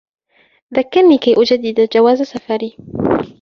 [0.73, 2.77] ذكّرني كي أجدّد جواز سفري.